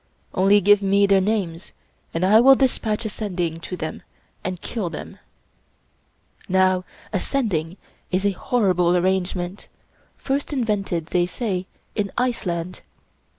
Only 0.33 0.61
give 0.61 0.81
me 0.81 1.05
their 1.05 1.21
names, 1.21 1.73
and 2.11 2.25
I 2.25 2.39
will 2.39 2.55
dispatch 2.55 3.05
a 3.05 3.09
Sending 3.09 3.59
to 3.59 3.77
them 3.77 4.01
and 4.43 4.59
kill 4.59 4.89
them." 4.89 5.19
Now 6.49 6.85
a 7.13 7.19
Sending 7.19 7.77
is 8.09 8.25
a 8.25 8.31
horrible 8.31 8.97
arrangement, 8.97 9.67
first 10.17 10.51
invented, 10.53 11.05
they 11.09 11.27
say, 11.27 11.67
in 11.93 12.11
Iceland. 12.17 12.81